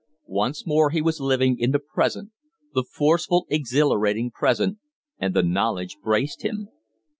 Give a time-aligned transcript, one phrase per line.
[0.25, 2.31] Once more he was living in the present
[2.73, 4.79] the forceful, exhilarating present,
[5.19, 6.69] and the knowledge braced him.